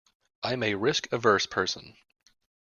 I 0.41 0.53
am 0.53 0.63
a 0.63 0.73
risk-averse 0.73 1.45
person. 1.45 1.95